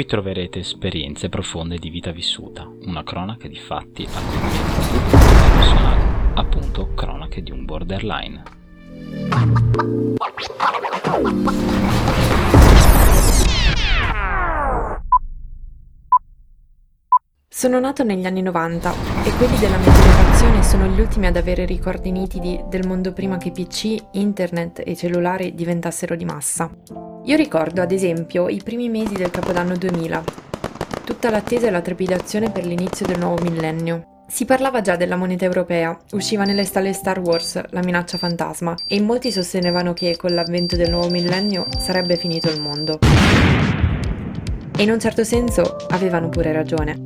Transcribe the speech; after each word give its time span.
Qui 0.00 0.08
troverete 0.08 0.60
esperienze 0.60 1.28
profonde 1.28 1.76
di 1.76 1.90
vita 1.90 2.10
vissuta, 2.10 2.66
una 2.86 3.04
cronaca 3.04 3.46
di 3.48 3.58
fatti 3.58 4.08
a 4.10 4.20
cui 4.22 4.98
personale, 5.10 6.32
appunto 6.36 6.94
cronache 6.94 7.42
di 7.42 7.50
un 7.50 7.66
borderline. 7.66 8.42
Sono 17.46 17.78
nato 17.78 18.02
negli 18.02 18.24
anni 18.24 18.40
90 18.40 18.92
e 19.24 19.32
quelli 19.36 19.58
della 19.58 19.76
mia 19.76 19.92
generazione 19.92 20.62
sono 20.62 20.86
gli 20.86 20.98
ultimi 20.98 21.26
ad 21.26 21.36
avere 21.36 21.66
ricordi 21.66 22.10
nitidi 22.10 22.58
del 22.70 22.86
mondo 22.86 23.12
prima 23.12 23.36
che 23.36 23.50
PC, 23.50 23.96
internet 24.12 24.80
e 24.82 24.96
cellulari 24.96 25.54
diventassero 25.54 26.16
di 26.16 26.24
massa. 26.24 27.09
Io 27.30 27.36
ricordo, 27.36 27.80
ad 27.80 27.92
esempio, 27.92 28.48
i 28.48 28.60
primi 28.60 28.88
mesi 28.88 29.14
del 29.14 29.30
Capodanno 29.30 29.76
2000, 29.76 30.24
tutta 31.04 31.30
l'attesa 31.30 31.68
e 31.68 31.70
la 31.70 31.80
trepidazione 31.80 32.50
per 32.50 32.66
l'inizio 32.66 33.06
del 33.06 33.20
nuovo 33.20 33.40
millennio. 33.40 34.24
Si 34.26 34.44
parlava 34.44 34.80
già 34.80 34.96
della 34.96 35.14
moneta 35.14 35.44
europea, 35.44 35.96
usciva 36.10 36.42
nelle 36.42 36.64
stalle 36.64 36.92
Star 36.92 37.20
Wars 37.20 37.62
la 37.70 37.84
minaccia 37.84 38.18
fantasma 38.18 38.74
e 38.84 38.96
in 38.96 39.04
molti 39.04 39.30
sostenevano 39.30 39.92
che 39.92 40.16
con 40.16 40.34
l'avvento 40.34 40.74
del 40.74 40.90
nuovo 40.90 41.08
millennio 41.08 41.66
sarebbe 41.78 42.16
finito 42.16 42.50
il 42.50 42.60
mondo. 42.60 42.98
E 44.76 44.82
in 44.82 44.90
un 44.90 44.98
certo 44.98 45.22
senso 45.22 45.76
avevano 45.90 46.30
pure 46.30 46.50
ragione. 46.50 47.00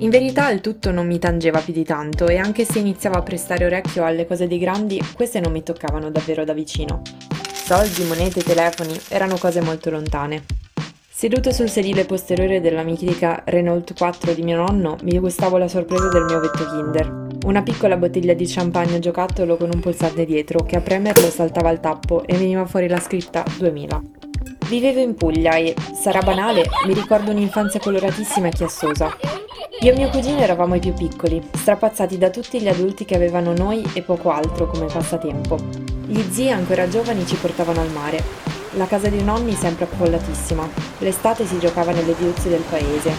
In 0.00 0.10
verità 0.10 0.50
il 0.50 0.60
tutto 0.60 0.90
non 0.90 1.06
mi 1.06 1.18
tangeva 1.18 1.60
più 1.60 1.72
di 1.72 1.84
tanto 1.84 2.26
e 2.28 2.36
anche 2.36 2.66
se 2.66 2.80
iniziavo 2.80 3.16
a 3.16 3.22
prestare 3.22 3.64
orecchio 3.64 4.04
alle 4.04 4.26
cose 4.26 4.46
dei 4.46 4.58
grandi, 4.58 5.02
queste 5.14 5.40
non 5.40 5.52
mi 5.52 5.62
toccavano 5.62 6.10
davvero 6.10 6.44
da 6.44 6.52
vicino. 6.52 7.00
Soldi, 7.68 8.02
monete, 8.04 8.42
telefoni 8.42 8.98
erano 9.08 9.36
cose 9.36 9.60
molto 9.60 9.90
lontane. 9.90 10.46
Seduto 11.06 11.52
sul 11.52 11.68
sedile 11.68 12.06
posteriore 12.06 12.62
della 12.62 12.82
mitica 12.82 13.42
Renault 13.44 13.92
4 13.92 14.32
di 14.32 14.40
mio 14.40 14.56
nonno, 14.56 14.96
mi 15.02 15.18
gustavo 15.18 15.58
la 15.58 15.68
sorpresa 15.68 16.08
del 16.08 16.24
mio 16.24 16.40
vetto 16.40 16.64
Kinder. 16.64 17.26
Una 17.44 17.62
piccola 17.62 17.98
bottiglia 17.98 18.32
di 18.32 18.46
champagne 18.46 19.00
giocattolo 19.00 19.58
con 19.58 19.68
un 19.70 19.80
pulsante 19.80 20.24
dietro 20.24 20.64
che 20.64 20.76
a 20.76 20.80
premerlo 20.80 21.28
saltava 21.28 21.68
il 21.68 21.80
tappo 21.80 22.24
e 22.24 22.38
veniva 22.38 22.64
fuori 22.64 22.88
la 22.88 23.00
scritta 23.00 23.44
2000. 23.58 24.02
Vivevo 24.66 25.00
in 25.00 25.14
Puglia 25.14 25.56
e, 25.56 25.74
sarà 25.92 26.22
banale, 26.22 26.64
mi 26.86 26.94
ricordo 26.94 27.32
un'infanzia 27.32 27.80
coloratissima 27.80 28.46
e 28.46 28.52
chiassosa. 28.52 29.14
Io 29.80 29.92
e 29.92 29.94
mio 29.94 30.08
cugino 30.08 30.38
eravamo 30.38 30.76
i 30.76 30.80
più 30.80 30.94
piccoli, 30.94 31.46
strapazzati 31.52 32.16
da 32.16 32.30
tutti 32.30 32.62
gli 32.62 32.68
adulti 32.68 33.04
che 33.04 33.14
avevano 33.14 33.52
noi 33.52 33.84
e 33.92 34.00
poco 34.00 34.30
altro 34.30 34.68
come 34.68 34.86
passatempo. 34.86 35.87
Gli 36.10 36.24
zii 36.30 36.50
ancora 36.50 36.88
giovani 36.88 37.26
ci 37.26 37.36
portavano 37.36 37.82
al 37.82 37.90
mare. 37.90 38.24
La 38.76 38.86
casa 38.86 39.10
dei 39.10 39.22
nonni 39.22 39.52
sempre 39.52 39.84
affollatissima. 39.84 40.66
L'estate 41.00 41.44
si 41.44 41.58
giocava 41.58 41.92
nelle 41.92 42.14
viuzze 42.14 42.48
del 42.48 42.62
paese. 42.62 43.12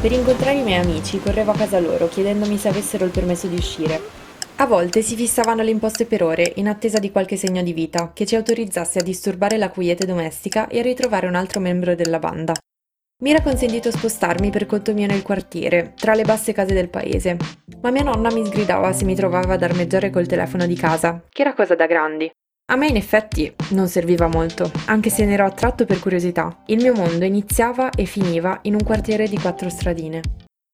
Per 0.00 0.10
incontrare 0.10 0.56
i 0.56 0.62
miei 0.62 0.82
amici 0.82 1.20
correvo 1.20 1.50
a 1.50 1.54
casa 1.54 1.78
loro 1.80 2.08
chiedendomi 2.08 2.56
se 2.56 2.68
avessero 2.68 3.04
il 3.04 3.10
permesso 3.10 3.46
di 3.46 3.56
uscire. 3.56 4.00
A 4.56 4.64
volte 4.64 5.02
si 5.02 5.16
fissavano 5.16 5.62
le 5.62 5.70
imposte 5.70 6.06
per 6.06 6.22
ore 6.22 6.50
in 6.56 6.66
attesa 6.66 6.98
di 6.98 7.10
qualche 7.10 7.36
segno 7.36 7.62
di 7.62 7.74
vita 7.74 8.12
che 8.14 8.24
ci 8.24 8.36
autorizzasse 8.36 9.00
a 9.00 9.02
disturbare 9.02 9.58
la 9.58 9.68
quiete 9.68 10.06
domestica 10.06 10.66
e 10.68 10.78
a 10.78 10.82
ritrovare 10.82 11.26
un 11.26 11.34
altro 11.34 11.60
membro 11.60 11.94
della 11.94 12.18
banda. 12.18 12.54
Mi 13.24 13.30
era 13.30 13.40
consentito 13.40 13.90
spostarmi 13.90 14.50
per 14.50 14.66
conto 14.66 14.92
mio 14.92 15.06
nel 15.06 15.22
quartiere, 15.22 15.94
tra 15.96 16.12
le 16.12 16.24
basse 16.24 16.52
case 16.52 16.74
del 16.74 16.90
paese, 16.90 17.38
ma 17.80 17.90
mia 17.90 18.02
nonna 18.02 18.30
mi 18.30 18.44
sgridava 18.44 18.92
se 18.92 19.06
mi 19.06 19.14
trovava 19.14 19.54
ad 19.54 19.62
armeggiare 19.62 20.10
col 20.10 20.26
telefono 20.26 20.66
di 20.66 20.74
casa, 20.74 21.22
che 21.30 21.40
era 21.40 21.54
cosa 21.54 21.74
da 21.74 21.86
grandi. 21.86 22.30
A 22.70 22.76
me 22.76 22.86
in 22.86 22.96
effetti 22.96 23.50
non 23.70 23.88
serviva 23.88 24.26
molto, 24.26 24.70
anche 24.88 25.08
se 25.08 25.24
ne 25.24 25.32
ero 25.32 25.46
attratto 25.46 25.86
per 25.86 26.00
curiosità. 26.00 26.64
Il 26.66 26.82
mio 26.82 26.92
mondo 26.92 27.24
iniziava 27.24 27.88
e 27.88 28.04
finiva 28.04 28.58
in 28.64 28.74
un 28.74 28.84
quartiere 28.84 29.26
di 29.26 29.38
quattro 29.38 29.70
stradine. 29.70 30.20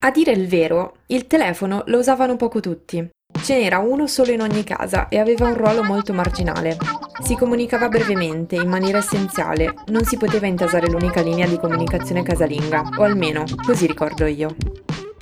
A 0.02 0.10
dire 0.10 0.32
il 0.32 0.48
vero, 0.48 0.94
il 1.06 1.28
telefono 1.28 1.84
lo 1.86 1.98
usavano 1.98 2.34
poco 2.34 2.58
tutti. 2.58 3.08
Ce 3.42 3.56
n'era 3.56 3.78
uno 3.78 4.06
solo 4.06 4.32
in 4.32 4.42
ogni 4.42 4.64
casa 4.64 5.08
e 5.08 5.18
aveva 5.18 5.46
un 5.46 5.56
ruolo 5.56 5.82
molto 5.82 6.12
marginale. 6.12 6.76
Si 7.22 7.34
comunicava 7.36 7.88
brevemente, 7.88 8.56
in 8.56 8.68
maniera 8.68 8.98
essenziale, 8.98 9.74
non 9.86 10.04
si 10.04 10.16
poteva 10.16 10.46
intasare 10.46 10.88
l'unica 10.88 11.20
linea 11.20 11.46
di 11.46 11.58
comunicazione 11.58 12.22
casalinga, 12.22 12.90
o 12.98 13.02
almeno 13.02 13.44
così 13.64 13.86
ricordo 13.86 14.26
io. 14.26 14.54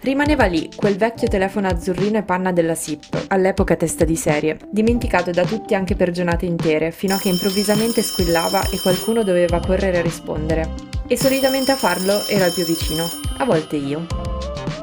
Rimaneva 0.01 0.45
lì 0.47 0.71
quel 0.75 0.97
vecchio 0.97 1.29
telefono 1.29 1.69
azzurrino 1.69 2.19
e 2.19 2.23
panna 2.23 2.53
della 2.53 2.75
SIP, 2.75 3.27
all'epoca 3.29 3.77
testa 3.77 4.05
di 4.05 4.17
serie, 4.17 4.59
dimenticato 4.71 5.31
da 5.31 5.45
tutti 5.45 5.75
anche 5.75 5.97
per 5.97 6.11
giornate 6.11 6.47
intere, 6.47 6.93
fino 6.93 7.15
a 7.15 7.19
che 7.19 7.29
improvvisamente 7.29 8.03
squillava 8.03 8.63
e 8.71 8.81
qualcuno 8.81 9.23
doveva 9.23 9.61
correre 9.61 9.99
a 9.99 10.03
rispondere. 10.03 10.73
E 11.07 11.17
solitamente 11.17 11.73
a 11.73 11.77
farlo 11.77 12.25
era 12.27 12.47
il 12.47 12.53
più 12.53 12.65
vicino, 12.65 13.09
a 13.39 13.45
volte 13.45 13.77
io. 13.77 14.38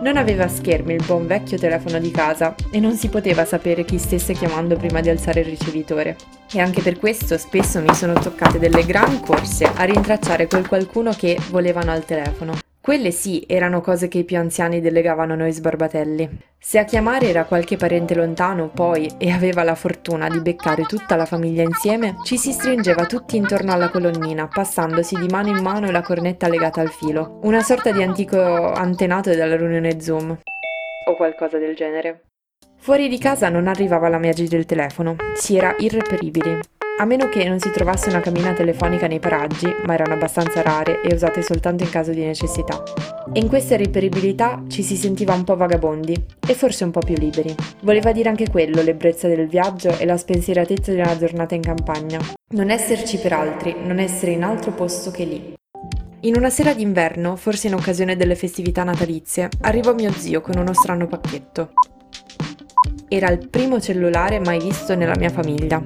Non 0.06 0.18
aveva 0.18 0.48
schermi 0.48 0.94
il 0.94 1.04
buon 1.04 1.26
vecchio 1.26 1.58
telefono 1.58 1.98
di 1.98 2.12
casa 2.12 2.54
e 2.70 2.80
non 2.80 2.96
si 2.96 3.10
poteva 3.10 3.44
sapere 3.44 3.84
chi 3.86 3.98
stesse 3.98 4.34
chiamando 4.34 4.78
prima 4.78 5.02
di 5.02 5.10
alzare 5.10 5.40
il 5.40 5.48
ricevitore. 5.48 6.16
E 6.54 6.60
anche 6.60 6.84
per 6.84 7.00
questo 7.00 7.40
spesso 7.40 7.82
mi 7.82 7.92
sono 7.96 8.14
toccate 8.14 8.60
delle 8.60 8.86
gran 8.86 9.20
corse 9.20 9.66
a 9.66 9.84
rintracciare 9.84 10.46
quel 10.46 10.68
qualcuno 10.68 11.12
che 11.12 11.40
volevano 11.50 11.90
al 11.90 12.06
telefono. 12.06 12.65
Quelle 12.86 13.10
sì 13.10 13.44
erano 13.48 13.82
cose 13.82 14.08
che 14.08 14.20
i 14.20 14.24
più 14.26 14.38
anziani 14.38 14.80
delegavano 14.80 15.34
a 15.34 15.38
noi 15.38 15.52
sbarbatelli. 15.52 16.30
Se 16.60 16.78
a 16.78 16.84
chiamare 16.84 17.28
era 17.28 17.46
qualche 17.46 17.78
parente 17.78 18.14
lontano, 18.14 18.70
poi, 18.70 19.10
e 19.18 19.32
aveva 19.32 19.64
la 19.64 19.74
fortuna 19.74 20.30
di 20.30 20.40
beccare 20.40 20.84
tutta 20.84 21.16
la 21.16 21.26
famiglia 21.26 21.64
insieme, 21.64 22.18
ci 22.24 22.38
si 22.38 22.52
stringeva 22.52 23.08
tutti 23.08 23.38
intorno 23.38 23.74
alla 23.74 23.90
colonnina, 23.90 24.48
passandosi 24.48 25.16
di 25.16 25.26
mano 25.26 25.48
in 25.48 25.64
mano 25.64 25.90
la 25.90 26.04
cornetta 26.04 26.48
legata 26.48 26.80
al 26.80 26.92
filo. 26.92 27.40
Una 27.42 27.64
sorta 27.64 27.92
di 27.92 28.04
antico 28.04 28.72
antenato 28.72 29.32
della 29.32 29.56
riunione 29.56 30.00
Zoom. 30.00 30.38
O 31.08 31.16
qualcosa 31.16 31.58
del 31.58 31.76
genere. 31.76 32.26
Fuori 32.78 33.08
di 33.08 33.18
casa 33.18 33.50
non 33.50 33.66
arrivava 33.66 34.10
la 34.10 34.20
magia 34.20 34.48
del 34.48 34.68
telefono, 34.68 35.16
si 35.34 35.58
era 35.58 35.74
irreperibili. 35.80 36.60
A 36.98 37.04
meno 37.04 37.28
che 37.28 37.44
non 37.44 37.60
si 37.60 37.72
trovasse 37.72 38.08
una 38.08 38.22
cabina 38.22 38.54
telefonica 38.54 39.06
nei 39.06 39.20
paraggi, 39.20 39.68
ma 39.86 39.96
erano 39.96 40.14
abbastanza 40.14 40.62
rare 40.62 41.02
e 41.02 41.14
usate 41.14 41.42
soltanto 41.42 41.84
in 41.84 41.90
caso 41.90 42.12
di 42.12 42.24
necessità. 42.24 42.82
E 43.34 43.40
in 43.42 43.50
questa 43.50 43.76
riperibilità 43.76 44.64
ci 44.70 44.82
si 44.82 44.96
sentiva 44.96 45.34
un 45.34 45.44
po' 45.44 45.58
vagabondi 45.58 46.16
e 46.48 46.54
forse 46.54 46.86
un 46.86 46.92
po' 46.92 47.02
più 47.02 47.16
liberi. 47.18 47.54
Voleva 47.82 48.14
dire 48.14 48.30
anche 48.30 48.50
quello, 48.50 48.82
l'ebbrezza 48.82 49.28
del 49.28 49.50
viaggio 49.50 49.98
e 49.98 50.06
la 50.06 50.16
spensieratezza 50.16 50.94
di 50.94 51.00
una 51.00 51.18
giornata 51.18 51.54
in 51.54 51.64
campagna. 51.64 52.20
Non 52.52 52.70
esserci 52.70 53.18
per 53.18 53.34
altri, 53.34 53.76
non 53.84 54.00
essere 54.00 54.32
in 54.32 54.46
altro 54.46 54.72
posto 54.72 55.12
che 55.12 55.26
lì. 55.26 55.54
In 56.22 56.38
una 56.38 56.50
sera 56.50 56.74
d'inverno, 56.74 57.36
forse 57.36 57.68
in 57.68 57.74
occasione 57.74 58.16
delle 58.16 58.36
festività 58.36 58.86
natalizie, 58.86 59.50
arrivò 59.62 59.94
mio 59.94 60.12
zio 60.14 60.40
con 60.40 60.58
uno 60.58 60.74
strano 60.74 61.08
pacchetto. 61.08 61.74
Era 63.10 63.30
il 63.30 63.50
primo 63.50 63.82
cellulare 63.82 64.40
mai 64.40 64.62
visto 64.62 64.96
nella 64.96 65.18
mia 65.18 65.30
famiglia. 65.30 65.82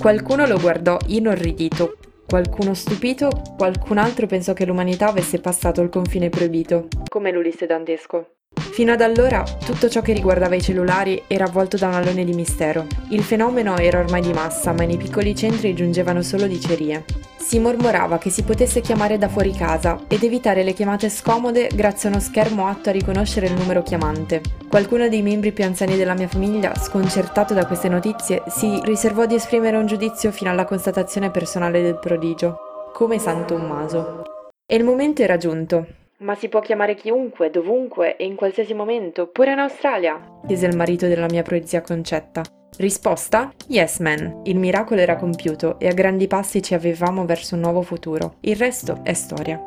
Qualcuno 0.00 0.46
lo 0.46 0.58
guardò 0.58 0.96
inorridito, 1.08 1.98
qualcuno 2.26 2.72
stupito, 2.72 3.28
qualcun 3.58 3.98
altro 3.98 4.26
pensò 4.26 4.54
che 4.54 4.64
l'umanità 4.64 5.08
avesse 5.08 5.40
passato 5.40 5.82
il 5.82 5.90
confine 5.90 6.30
proibito, 6.30 6.88
come 7.06 7.30
l'Ulisse 7.30 7.66
dantesco. 7.66 8.36
Fino 8.54 8.92
ad 8.92 9.02
allora 9.02 9.42
tutto 9.42 9.90
ciò 9.90 10.00
che 10.00 10.14
riguardava 10.14 10.54
i 10.54 10.62
cellulari 10.62 11.24
era 11.26 11.44
avvolto 11.44 11.76
da 11.76 11.88
un 11.88 11.94
alone 11.94 12.24
di 12.24 12.32
mistero. 12.32 12.86
Il 13.10 13.22
fenomeno 13.22 13.76
era 13.76 13.98
ormai 13.98 14.22
di 14.22 14.32
massa, 14.32 14.72
ma 14.72 14.84
nei 14.84 14.96
piccoli 14.96 15.34
centri 15.36 15.74
giungevano 15.74 16.22
solo 16.22 16.46
dicerie. 16.46 17.04
Si 17.50 17.58
mormorava 17.58 18.18
che 18.18 18.30
si 18.30 18.44
potesse 18.44 18.80
chiamare 18.80 19.18
da 19.18 19.26
fuori 19.26 19.50
casa 19.50 19.98
ed 20.06 20.22
evitare 20.22 20.62
le 20.62 20.72
chiamate 20.72 21.08
scomode 21.08 21.68
grazie 21.74 22.08
a 22.08 22.12
uno 22.12 22.20
schermo 22.20 22.68
atto 22.68 22.90
a 22.90 22.92
riconoscere 22.92 23.46
il 23.46 23.54
numero 23.54 23.82
chiamante. 23.82 24.40
Qualcuno 24.68 25.08
dei 25.08 25.20
membri 25.20 25.50
più 25.50 25.64
anziani 25.64 25.96
della 25.96 26.14
mia 26.14 26.28
famiglia, 26.28 26.76
sconcertato 26.76 27.52
da 27.52 27.66
queste 27.66 27.88
notizie, 27.88 28.44
si 28.46 28.78
riservò 28.84 29.26
di 29.26 29.34
esprimere 29.34 29.76
un 29.78 29.86
giudizio 29.86 30.30
fino 30.30 30.48
alla 30.48 30.64
constatazione 30.64 31.32
personale 31.32 31.82
del 31.82 31.98
prodigio, 31.98 32.56
come 32.92 33.18
San 33.18 33.44
Tommaso. 33.48 34.22
E 34.64 34.76
il 34.76 34.84
momento 34.84 35.22
era 35.22 35.36
giunto. 35.36 35.86
Ma 36.18 36.36
si 36.36 36.48
può 36.48 36.60
chiamare 36.60 36.94
chiunque, 36.94 37.50
dovunque 37.50 38.16
e 38.16 38.26
in 38.26 38.36
qualsiasi 38.36 38.74
momento, 38.74 39.26
pure 39.26 39.50
in 39.50 39.58
Australia? 39.58 40.20
chiese 40.46 40.66
il 40.66 40.76
marito 40.76 41.08
della 41.08 41.26
mia 41.28 41.42
proezia 41.42 41.80
Concetta. 41.80 42.42
Risposta? 42.80 43.52
Yes, 43.66 43.98
man. 43.98 44.40
Il 44.44 44.56
miracolo 44.56 45.02
era 45.02 45.16
compiuto 45.16 45.78
e 45.78 45.86
a 45.86 45.92
grandi 45.92 46.26
passi 46.26 46.62
ci 46.62 46.72
avevamo 46.72 47.26
verso 47.26 47.54
un 47.54 47.60
nuovo 47.60 47.82
futuro. 47.82 48.36
Il 48.40 48.56
resto 48.56 49.00
è 49.02 49.12
storia. 49.12 49.60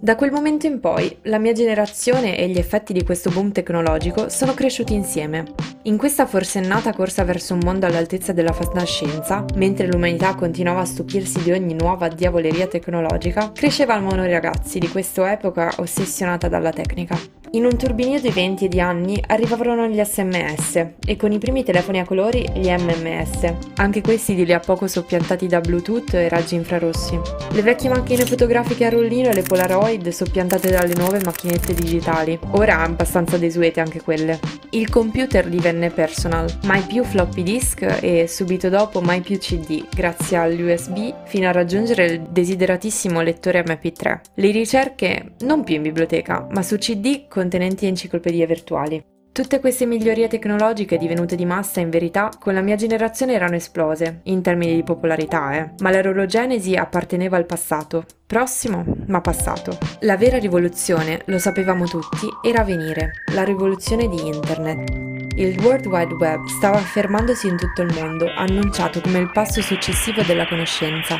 Da 0.00 0.16
quel 0.16 0.32
momento 0.32 0.64
in 0.66 0.80
poi, 0.80 1.14
la 1.24 1.38
mia 1.38 1.52
generazione 1.52 2.38
e 2.38 2.48
gli 2.48 2.56
effetti 2.56 2.94
di 2.94 3.04
questo 3.04 3.28
boom 3.28 3.52
tecnologico 3.52 4.30
sono 4.30 4.54
cresciuti 4.54 4.94
insieme. 4.94 5.44
In 5.82 5.98
questa 5.98 6.24
forsennata 6.24 6.94
corsa 6.94 7.22
verso 7.22 7.52
un 7.52 7.60
mondo 7.62 7.84
all'altezza 7.84 8.32
della 8.32 8.52
fantascienza, 8.52 9.44
mentre 9.56 9.86
l'umanità 9.86 10.34
continuava 10.34 10.80
a 10.80 10.86
stupirsi 10.86 11.42
di 11.42 11.52
ogni 11.52 11.74
nuova 11.74 12.08
diavoleria 12.08 12.66
tecnologica, 12.66 13.52
crescevamo 13.52 14.14
noi 14.14 14.30
ragazzi 14.30 14.78
di 14.78 14.88
questa 14.88 15.30
epoca 15.30 15.70
ossessionata 15.76 16.48
dalla 16.48 16.70
tecnica. 16.70 17.43
In 17.50 17.64
un 17.64 17.76
turbinio 17.76 18.20
di 18.20 18.30
venti 18.30 18.64
e 18.64 18.68
di 18.68 18.80
anni 18.80 19.22
arrivarono 19.26 19.86
gli 19.86 20.02
sms 20.02 20.86
e 21.06 21.16
con 21.16 21.30
i 21.30 21.38
primi 21.38 21.62
telefoni 21.62 22.00
a 22.00 22.04
colori 22.04 22.44
gli 22.54 22.68
MMS, 22.68 23.52
anche 23.76 24.00
questi 24.00 24.34
di 24.34 24.44
lì 24.44 24.52
a 24.52 24.58
poco 24.58 24.88
soppiantati 24.88 25.46
da 25.46 25.60
Bluetooth 25.60 26.14
e 26.14 26.28
raggi 26.28 26.56
infrarossi. 26.56 27.20
Le 27.52 27.62
vecchie 27.62 27.90
macchine 27.90 28.24
fotografiche 28.24 28.86
a 28.86 28.90
rullino 28.90 29.28
e 29.28 29.34
le 29.34 29.42
Polaroid 29.42 30.08
soppiantate 30.08 30.70
dalle 30.70 30.94
nuove 30.94 31.20
macchinette 31.22 31.74
digitali, 31.74 32.36
ora 32.52 32.80
abbastanza 32.80 33.36
desuete 33.36 33.80
anche 33.80 34.00
quelle. 34.00 34.40
Il 34.70 34.90
computer 34.90 35.46
divenne 35.48 35.90
personal, 35.90 36.48
mai 36.64 36.80
più 36.80 37.04
floppy 37.04 37.44
disk 37.44 37.98
e 38.00 38.26
subito 38.26 38.68
dopo 38.68 39.00
mai 39.00 39.20
più 39.20 39.38
CD, 39.38 39.84
grazie 39.94 40.36
all'USB 40.36 41.26
fino 41.26 41.46
a 41.46 41.52
raggiungere 41.52 42.06
il 42.06 42.20
desideratissimo 42.22 43.20
lettore 43.20 43.62
MP3. 43.62 44.20
Le 44.34 44.50
ricerche 44.50 45.34
non 45.42 45.62
più 45.62 45.76
in 45.76 45.82
biblioteca, 45.82 46.48
ma 46.50 46.62
su 46.62 46.76
CD 46.76 47.28
con 47.28 47.43
contenenti 47.44 47.86
enciclopedie 47.86 48.46
virtuali. 48.46 49.04
Tutte 49.30 49.58
queste 49.58 49.84
migliorie 49.84 50.28
tecnologiche 50.28 50.96
divenute 50.96 51.34
di 51.34 51.44
massa 51.44 51.80
in 51.80 51.90
verità 51.90 52.30
con 52.38 52.54
la 52.54 52.62
mia 52.62 52.76
generazione 52.76 53.34
erano 53.34 53.56
esplose, 53.56 54.20
in 54.24 54.42
termini 54.42 54.76
di 54.76 54.84
popolarità, 54.84 55.56
eh, 55.56 55.70
ma 55.80 55.90
la 55.90 56.00
loro 56.00 56.24
genesi 56.24 56.76
apparteneva 56.76 57.36
al 57.36 57.44
passato. 57.44 58.04
Prossimo, 58.26 58.84
ma 59.08 59.20
passato. 59.20 59.76
La 60.00 60.16
vera 60.16 60.38
rivoluzione, 60.38 61.22
lo 61.26 61.38
sapevamo 61.38 61.84
tutti, 61.84 62.28
era 62.42 62.62
venire, 62.62 63.10
la 63.34 63.42
rivoluzione 63.42 64.08
di 64.08 64.24
Internet. 64.24 65.13
Il 65.36 65.58
World 65.64 65.86
Wide 65.86 66.14
Web 66.14 66.44
stava 66.46 66.76
affermandosi 66.76 67.48
in 67.48 67.56
tutto 67.56 67.82
il 67.82 67.92
mondo, 67.92 68.26
annunciato 68.36 69.00
come 69.00 69.18
il 69.18 69.32
passo 69.32 69.60
successivo 69.62 70.22
della 70.22 70.46
conoscenza. 70.46 71.18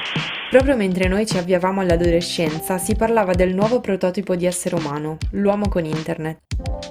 Proprio 0.50 0.76
mentre 0.76 1.08
noi 1.08 1.26
ci 1.26 1.36
avviavamo 1.36 1.80
all'adolescenza, 1.80 2.78
si 2.78 2.94
parlava 2.94 3.32
del 3.32 3.52
nuovo 3.52 3.80
prototipo 3.80 4.36
di 4.36 4.46
essere 4.46 4.76
umano, 4.76 5.18
l'uomo 5.32 5.68
con 5.68 5.84
internet. 5.84 6.42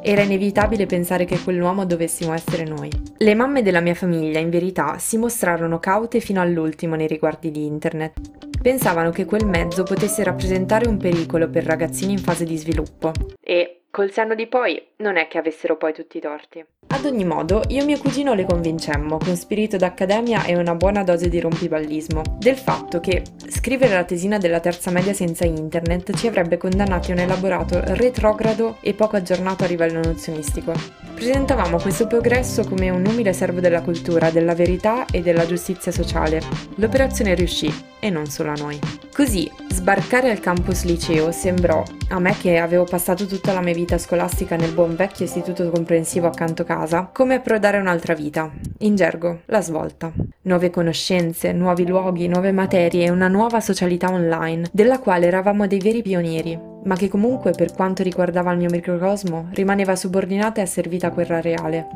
Era 0.02 0.22
inevitabile 0.22 0.86
pensare 0.86 1.24
che 1.24 1.40
quell'uomo 1.40 1.86
dovessimo 1.86 2.34
essere 2.34 2.66
noi. 2.66 2.90
Le 3.20 3.36
mamme 3.36 3.62
della 3.62 3.80
mia 3.80 3.96
famiglia, 3.96 4.40
in 4.40 4.50
verità, 4.50 4.98
si 4.98 5.18
mostrarono 5.18 5.80
caute 5.80 6.20
fino 6.20 6.42
all'ultimo 6.42 6.96
nei 6.96 7.08
riguardi 7.08 7.52
di 7.52 7.66
internet. 7.66 8.20
Pensavano 8.62 9.12
che 9.12 9.24
quel 9.24 9.46
mezzo 9.46 9.84
potesse 9.84 10.26
rappresentare 10.26 10.90
un 10.90 10.98
pericolo 10.98 11.50
per 11.50 11.64
ragazzini 11.64 12.12
in 12.12 12.20
fase 12.20 12.44
di 12.44 12.58
sviluppo. 12.58 13.14
E 13.40 13.78
Col 13.96 14.10
senno 14.10 14.34
di 14.34 14.48
poi, 14.48 14.84
non 14.98 15.18
è 15.18 15.28
che 15.28 15.38
avessero 15.38 15.78
poi 15.78 15.94
tutti 15.94 16.18
i 16.18 16.20
torti. 16.20 16.66
Ad 16.94 17.06
ogni 17.06 17.26
modo, 17.26 17.64
io 17.70 17.82
e 17.82 17.86
mio 17.86 17.98
cugino 17.98 18.36
le 18.36 18.46
convincemmo, 18.46 19.18
con 19.18 19.36
spirito 19.36 19.78
d'accademia 19.78 20.46
e 20.46 20.56
una 20.56 20.76
buona 20.76 21.04
dose 21.04 21.28
di 21.28 21.40
rompiballismo, 21.40 22.22
del 22.38 22.56
fatto 22.56 23.00
che 23.00 23.24
scrivere 23.48 23.96
la 23.96 24.04
tesina 24.04 24.38
della 24.38 24.60
terza 24.60 24.92
media 24.92 25.12
senza 25.12 25.44
internet 25.44 26.16
ci 26.16 26.28
avrebbe 26.28 26.58
condannati 26.58 27.10
a 27.10 27.16
un 27.16 27.22
elaborato 27.22 27.82
retrogrado 27.84 28.78
e 28.82 28.94
poco 28.94 29.16
aggiornato 29.16 29.64
a 29.64 29.68
livello 29.68 30.02
nozionistico. 30.04 31.13
Presentavamo 31.24 31.80
questo 31.80 32.06
progresso 32.06 32.66
come 32.66 32.90
un 32.90 33.06
umile 33.06 33.32
servo 33.32 33.62
della 33.62 33.82
cultura, 33.82 34.30
della 34.30 34.54
verità 34.54 35.06
e 35.06 35.22
della 35.22 35.46
giustizia 35.46 35.90
sociale. 35.90 36.42
L'operazione 36.76 37.34
riuscì, 37.34 37.74
e 38.02 38.10
non 38.10 38.26
solo 38.26 38.50
a 38.50 38.56
noi. 38.56 38.78
Così, 39.14 39.50
sbarcare 39.70 40.30
al 40.30 40.42
campus 40.42 40.84
liceo 40.84 41.32
sembrò, 41.32 41.82
a 42.10 42.20
me 42.20 42.36
che 42.38 42.58
avevo 42.58 42.84
passato 42.84 43.26
tutta 43.26 43.54
la 43.54 43.62
mia 43.62 43.74
vita 43.74 43.98
scolastica 43.98 44.58
nel 44.58 44.74
buon 44.74 44.98
vecchio 44.98 45.24
istituto 45.24 45.70
comprensivo 45.70 46.28
accanto 46.28 46.66
casa, 46.66 47.10
come 47.14 47.36
approdare 47.36 47.78
un'altra 47.78 48.14
vita. 48.14 48.52
In 48.80 48.98
gergo, 48.98 49.44
la 49.46 49.62
svolta. 49.62 50.12
Nuove 50.42 50.72
conoscenze, 50.72 51.54
nuovi 51.54 51.88
luoghi, 51.88 52.28
nuove 52.28 52.52
materie 52.52 53.06
e 53.06 53.10
una 53.10 53.30
nuova 53.30 53.62
socialità 53.62 54.12
online, 54.12 54.68
della 54.74 55.00
quale 55.00 55.28
eravamo 55.28 55.68
dei 55.68 55.80
veri 55.80 56.02
pionieri, 56.02 56.72
ma 56.86 56.96
che 56.96 57.08
comunque 57.08 57.52
per 57.52 57.74
quanto 57.74 58.04
riguardava 58.04 58.52
il 58.52 58.58
mio 58.58 58.70
microcosmo 58.70 59.50
rimaneva 59.52 59.96
subordinata 59.96 60.60
e 60.60 60.64
asservita 60.64 61.08
a 61.08 61.12
quella 61.12 61.42
reale. 61.42 61.88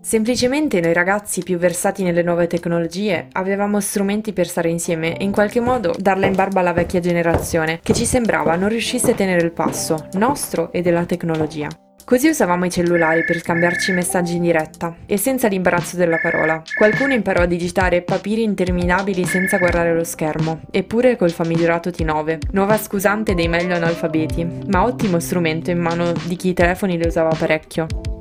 Semplicemente 0.00 0.80
noi 0.80 0.92
ragazzi 0.92 1.42
più 1.42 1.58
versati 1.58 2.04
nelle 2.04 2.22
nuove 2.22 2.46
tecnologie 2.46 3.26
avevamo 3.32 3.80
strumenti 3.80 4.32
per 4.32 4.46
stare 4.46 4.68
insieme 4.68 5.16
e 5.16 5.24
in 5.24 5.32
qualche 5.32 5.58
modo 5.58 5.92
darla 5.98 6.26
in 6.26 6.34
barba 6.34 6.60
alla 6.60 6.72
vecchia 6.72 7.00
generazione, 7.00 7.80
che 7.82 7.92
ci 7.92 8.04
sembrava 8.04 8.54
non 8.54 8.68
riuscisse 8.68 9.10
a 9.10 9.14
tenere 9.14 9.44
il 9.44 9.50
passo, 9.50 10.06
nostro 10.12 10.70
e 10.70 10.80
della 10.80 11.04
tecnologia. 11.06 11.68
Così 12.06 12.28
usavamo 12.28 12.66
i 12.66 12.70
cellulari 12.70 13.24
per 13.24 13.40
scambiarci 13.40 13.90
messaggi 13.90 14.36
in 14.36 14.42
diretta 14.42 14.94
e 15.06 15.16
senza 15.16 15.48
l'imbarazzo 15.48 15.96
della 15.96 16.18
parola. 16.18 16.62
Qualcuno 16.76 17.14
imparò 17.14 17.42
a 17.42 17.46
digitare 17.46 18.02
papiri 18.02 18.44
interminabili 18.44 19.24
senza 19.24 19.58
guardare 19.58 19.92
lo 19.92 20.04
schermo, 20.04 20.60
eppure 20.70 21.16
col 21.16 21.32
famigerato 21.32 21.90
T9, 21.90 22.38
nuova 22.52 22.78
scusante 22.78 23.34
dei 23.34 23.48
meglio 23.48 23.74
analfabeti, 23.74 24.46
ma 24.68 24.84
ottimo 24.84 25.18
strumento 25.18 25.72
in 25.72 25.80
mano 25.80 26.12
di 26.12 26.36
chi 26.36 26.50
i 26.50 26.54
telefoni 26.54 26.96
le 26.96 27.08
usava 27.08 27.34
parecchio. 27.36 28.15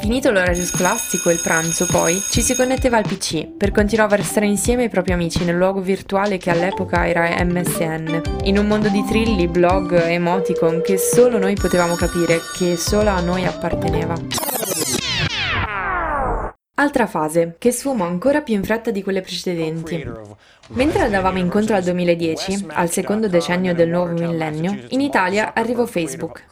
Finito 0.00 0.30
l'orario 0.30 0.64
scolastico 0.64 1.28
e 1.28 1.34
il 1.34 1.40
pranzo, 1.42 1.84
poi, 1.86 2.20
ci 2.30 2.40
si 2.40 2.54
connetteva 2.54 2.96
al 2.96 3.02
PC 3.02 3.46
per 3.48 3.72
continuare 3.72 4.14
a 4.14 4.16
restare 4.16 4.46
insieme 4.46 4.84
ai 4.84 4.88
propri 4.88 5.12
amici 5.12 5.44
nel 5.44 5.56
luogo 5.56 5.80
virtuale 5.80 6.38
che 6.38 6.50
all'epoca 6.50 7.06
era 7.06 7.28
MSN, 7.44 8.22
in 8.44 8.58
un 8.58 8.66
mondo 8.66 8.88
di 8.88 9.04
trilli, 9.04 9.48
blog, 9.48 9.92
emoticon 9.92 10.82
che 10.82 10.96
solo 10.98 11.38
noi 11.38 11.54
potevamo 11.54 11.94
capire, 11.96 12.40
che 12.56 12.76
solo 12.76 13.10
a 13.10 13.20
noi 13.20 13.44
apparteneva. 13.44 14.14
Altra 16.74 17.06
fase, 17.08 17.56
che 17.58 17.72
sfumò 17.72 18.06
ancora 18.06 18.40
più 18.40 18.54
in 18.54 18.62
fretta 18.62 18.92
di 18.92 19.02
quelle 19.02 19.20
precedenti. 19.20 20.06
Mentre 20.68 21.02
andavamo 21.02 21.38
incontro 21.38 21.74
al 21.74 21.82
2010, 21.82 22.66
al 22.68 22.88
secondo 22.88 23.28
decennio 23.28 23.74
del 23.74 23.88
nuovo 23.88 24.12
millennio, 24.12 24.84
in 24.90 25.00
Italia 25.00 25.52
arrivò 25.54 25.84
Facebook. 25.86 26.44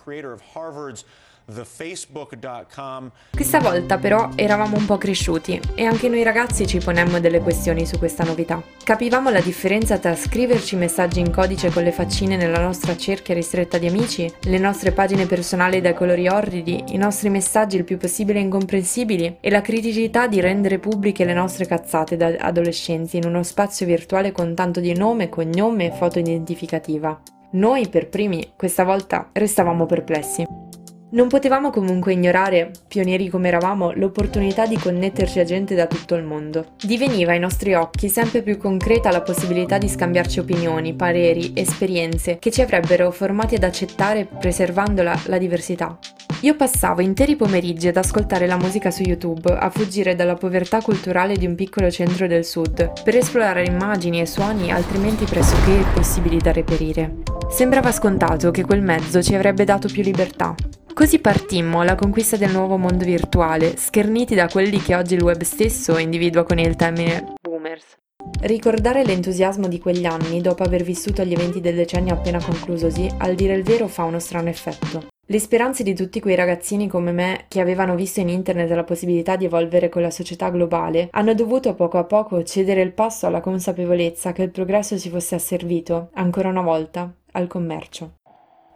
Questa 3.31 3.61
volta 3.61 3.99
però 3.99 4.31
eravamo 4.35 4.77
un 4.77 4.85
po' 4.85 4.99
cresciuti 4.99 5.61
e 5.77 5.85
anche 5.85 6.09
noi 6.09 6.25
ragazzi 6.25 6.67
ci 6.67 6.79
ponemmo 6.79 7.21
delle 7.21 7.39
questioni 7.39 7.87
su 7.87 7.99
questa 7.99 8.25
novità. 8.25 8.61
Capivamo 8.83 9.31
la 9.31 9.41
differenza 9.41 9.97
tra 9.99 10.17
scriverci 10.17 10.75
messaggi 10.75 11.21
in 11.21 11.31
codice 11.31 11.71
con 11.71 11.85
le 11.85 11.93
faccine 11.93 12.37
nella 12.37 12.59
nostra 12.59 12.97
cerchia 12.97 13.35
ristretta 13.35 13.79
di 13.79 13.87
amici, 13.87 14.29
le 14.41 14.59
nostre 14.59 14.91
pagine 14.91 15.27
personali 15.27 15.81
dai 15.81 15.95
colori 15.95 16.27
orridi, 16.27 16.83
i 16.89 16.97
nostri 16.97 17.29
messaggi 17.29 17.77
il 17.77 17.85
più 17.85 17.97
possibile 17.97 18.41
incomprensibili 18.41 19.37
e 19.41 19.49
la 19.49 19.61
criticità 19.61 20.27
di 20.27 20.41
rendere 20.41 20.81
pubbliche 20.81 21.25
le 21.25 21.35
nostre 21.35 21.65
cazzate 21.65 22.17
da 22.17 22.27
adolescenti 22.41 23.19
in 23.19 23.25
uno 23.25 23.45
spazio 23.45 23.87
virtuale 23.87 24.33
con 24.33 24.53
tanto 24.57 24.81
di 24.81 24.97
nome, 24.97 25.29
cognome 25.29 25.87
e 25.87 25.97
foto 25.97 26.19
identificativa. 26.19 27.17
Noi 27.53 27.89
per 27.89 28.09
primi 28.09 28.53
questa 28.57 28.83
volta 28.83 29.31
restavamo 29.33 29.87
perplessi. 29.87 30.66
Non 31.08 31.29
potevamo 31.29 31.70
comunque 31.70 32.12
ignorare, 32.12 32.73
pionieri 32.88 33.29
come 33.29 33.47
eravamo, 33.47 33.93
l'opportunità 33.93 34.67
di 34.67 34.76
connetterci 34.76 35.38
a 35.38 35.44
gente 35.44 35.76
da 35.76 35.87
tutto 35.87 36.17
il 36.17 36.25
mondo. 36.25 36.73
Diveniva 36.82 37.31
ai 37.31 37.38
nostri 37.38 37.75
occhi 37.75 38.08
sempre 38.08 38.43
più 38.43 38.58
concreta 38.58 39.12
la 39.12 39.23
possibilità 39.23 39.79
di 39.79 39.88
scambiarci 39.88 40.41
opinioni, 40.41 40.94
pareri, 40.94 41.53
esperienze 41.55 42.38
che 42.41 42.50
ci 42.50 42.61
avrebbero 42.61 43.12
formati 43.12 43.55
ad 43.55 43.62
accettare, 43.62 44.25
preservandola, 44.26 45.23
la 45.26 45.38
diversità. 45.38 45.97
Io 46.40 46.55
passavo 46.55 47.00
interi 47.00 47.35
pomeriggi 47.35 47.88
ad 47.88 47.97
ascoltare 47.97 48.47
la 48.47 48.59
musica 48.59 48.90
su 48.90 49.02
YouTube, 49.02 49.50
a 49.50 49.71
fuggire 49.71 50.14
dalla 50.14 50.35
povertà 50.35 50.83
culturale 50.83 51.37
di 51.37 51.47
un 51.47 51.55
piccolo 51.55 51.90
centro 51.90 52.26
del 52.26 52.45
sud, 52.45 53.02
per 53.02 53.16
esplorare 53.16 53.64
immagini 53.64 54.21
e 54.21 54.26
suoni 54.26 54.71
altrimenti 54.71 55.25
pressoché 55.25 55.71
impossibili 55.71 56.37
da 56.37 56.52
reperire. 56.52 57.23
Sembrava 57.49 57.90
scontato 57.90 58.50
che 58.50 58.64
quel 58.64 58.83
mezzo 58.83 59.23
ci 59.23 59.35
avrebbe 59.35 59.64
dato 59.64 59.88
più 59.88 60.02
libertà. 60.02 60.55
Così 60.93 61.21
partimmo 61.21 61.81
alla 61.81 61.95
conquista 61.95 62.37
del 62.37 62.52
nuovo 62.52 62.76
mondo 62.76 63.05
virtuale, 63.05 63.76
scherniti 63.76 64.35
da 64.35 64.47
quelli 64.47 64.81
che 64.81 64.95
oggi 64.95 65.14
il 65.14 65.23
web 65.23 65.40
stesso 65.43 65.97
individua 65.97 66.45
con 66.45 66.59
il 66.59 66.76
termine 66.76 67.35
boomers. 67.40 67.97
Ricordare 68.43 69.05
l'entusiasmo 69.05 69.69
di 69.69 69.78
quegli 69.78 70.05
anni, 70.05 70.43
dopo 70.43 70.62
aver 70.62 70.83
vissuto 70.83 71.25
gli 71.25 71.33
eventi 71.33 71.61
del 71.61 71.76
decennio 71.76 72.12
appena 72.12 72.43
conclusosi, 72.43 73.09
al 73.19 73.35
dire 73.35 73.55
il 73.55 73.62
vero 73.62 73.88
fa 73.88 74.05
uno 74.05 74.19
strano 74.19 74.50
effetto. 74.50 75.07
Le 75.28 75.40
speranze 75.40 75.83
di 75.83 75.92
tutti 75.92 76.21
quei 76.21 76.37
ragazzini 76.37 76.87
come 76.87 77.11
me 77.11 77.47
che 77.49 77.61
avevano 77.61 77.97
visto 77.97 78.21
in 78.21 78.28
internet 78.28 78.71
la 78.71 78.85
possibilità 78.85 79.35
di 79.35 79.47
evolvere 79.47 79.88
con 79.88 80.00
la 80.00 80.11
società 80.12 80.50
globale 80.50 81.09
hanno 81.11 81.35
dovuto 81.35 81.75
poco 81.75 81.99
a 81.99 82.04
poco 82.04 82.45
cedere 82.45 82.80
il 82.80 82.92
passo 82.92 83.26
alla 83.26 83.40
consapevolezza 83.40 84.30
che 84.30 84.45
il 84.45 84.52
progresso 84.52 84.97
si 84.97 85.09
fosse 85.09 85.35
asservito, 85.35 86.11
ancora 86.14 86.49
una 86.49 86.62
volta, 86.62 87.12
al 87.33 87.49
commercio. 87.49 88.18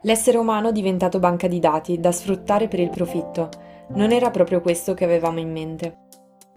L'essere 0.02 0.38
umano 0.38 0.72
diventato 0.72 1.20
banca 1.20 1.46
di 1.46 1.60
dati 1.60 2.00
da 2.00 2.10
sfruttare 2.10 2.66
per 2.66 2.80
il 2.80 2.90
profitto. 2.90 3.48
Non 3.90 4.10
era 4.10 4.30
proprio 4.30 4.60
questo 4.60 4.92
che 4.92 5.04
avevamo 5.04 5.38
in 5.38 5.52
mente. 5.52 5.98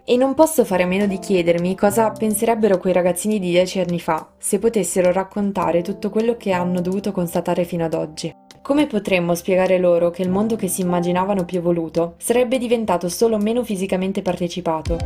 E 0.04 0.16
non 0.16 0.34
posso 0.34 0.64
fare 0.64 0.82
a 0.82 0.86
meno 0.86 1.06
di 1.06 1.20
chiedermi 1.20 1.76
cosa 1.76 2.10
penserebbero 2.10 2.78
quei 2.78 2.92
ragazzini 2.92 3.38
di 3.38 3.50
dieci 3.50 3.78
anni 3.78 4.00
fa 4.00 4.34
se 4.38 4.58
potessero 4.58 5.12
raccontare 5.12 5.82
tutto 5.82 6.10
quello 6.10 6.36
che 6.36 6.50
hanno 6.50 6.80
dovuto 6.80 7.12
constatare 7.12 7.62
fino 7.62 7.84
ad 7.84 7.94
oggi. 7.94 8.42
Come 8.64 8.86
potremmo 8.86 9.34
spiegare 9.34 9.76
loro 9.76 10.08
che 10.08 10.22
il 10.22 10.30
mondo 10.30 10.56
che 10.56 10.68
si 10.68 10.80
immaginavano 10.80 11.44
più 11.44 11.58
evoluto 11.58 12.14
sarebbe 12.16 12.56
diventato 12.56 13.10
solo 13.10 13.36
meno 13.36 13.62
fisicamente 13.62 14.22
partecipato, 14.22 14.96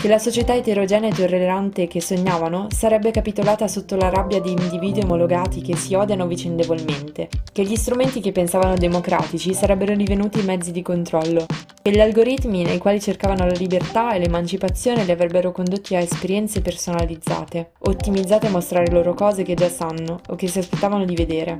che 0.00 0.06
la 0.06 0.20
società 0.20 0.54
eterogenea 0.54 1.10
e 1.10 1.12
tollerante 1.12 1.88
che 1.88 2.00
sognavano 2.00 2.68
sarebbe 2.70 3.10
capitolata 3.10 3.66
sotto 3.66 3.96
la 3.96 4.08
rabbia 4.08 4.40
di 4.40 4.52
individui 4.52 5.02
omologati 5.02 5.62
che 5.62 5.74
si 5.74 5.94
odiano 5.94 6.28
vicendevolmente, 6.28 7.28
che 7.52 7.64
gli 7.64 7.74
strumenti 7.74 8.20
che 8.20 8.30
pensavano 8.30 8.76
democratici 8.76 9.52
sarebbero 9.52 9.96
divenuti 9.96 10.40
mezzi 10.42 10.70
di 10.70 10.82
controllo, 10.82 11.46
che 11.82 11.90
gli 11.90 11.98
algoritmi 11.98 12.62
nei 12.62 12.78
quali 12.78 13.00
cercavano 13.00 13.46
la 13.46 13.58
libertà 13.58 14.12
e 14.12 14.20
l'emancipazione 14.20 15.02
li 15.02 15.10
avrebbero 15.10 15.50
condotti 15.50 15.96
a 15.96 16.00
esperienze 16.00 16.62
personalizzate, 16.62 17.72
ottimizzate 17.80 18.46
a 18.46 18.50
mostrare 18.50 18.92
loro 18.92 19.12
cose 19.14 19.42
che 19.42 19.54
già 19.54 19.68
sanno 19.68 20.20
o 20.28 20.36
che 20.36 20.46
si 20.46 20.60
aspettavano 20.60 21.04
di 21.04 21.16
vedere. 21.16 21.56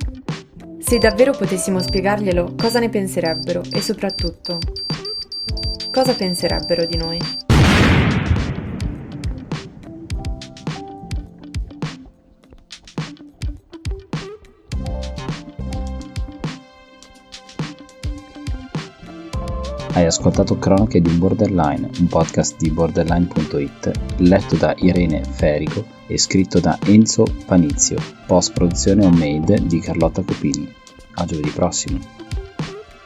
Se 0.81 0.99
davvero 0.99 1.33
potessimo 1.33 1.81
spiegarglielo, 1.81 2.55
cosa 2.57 2.79
ne 2.79 2.89
penserebbero 2.89 3.63
e 3.73 3.81
soprattutto, 3.81 4.59
cosa 5.91 6.15
penserebbero 6.15 6.85
di 6.85 6.97
noi? 6.97 7.48
Hai 19.99 20.07
ascoltato 20.07 20.57
Cronache 20.61 21.01
di 21.01 21.09
un 21.09 21.19
Borderline, 21.19 21.91
un 21.99 22.07
podcast 22.07 22.57
di 22.57 22.71
borderline.it, 22.71 23.91
letto 24.19 24.55
da 24.55 24.73
Irene 24.79 25.25
Ferico 25.25 25.85
e 26.07 26.17
scritto 26.17 26.61
da 26.61 26.79
Enzo 26.85 27.25
Panizio, 27.45 27.97
post 28.25 28.53
produzione 28.53 29.05
homemade 29.05 29.67
di 29.67 29.81
Carlotta 29.81 30.23
Copini. 30.23 30.73
A 31.15 31.25
giovedì 31.25 31.51
prossimo! 31.51 32.28